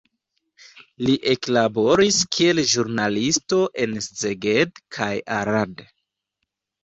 Li 1.07 1.13
eklaboris 1.33 2.17
kiel 2.35 2.61
ĵurnalisto 2.71 3.59
en 3.85 3.93
Szeged 4.07 4.81
kaj 4.99 5.11
Arad. 5.39 5.85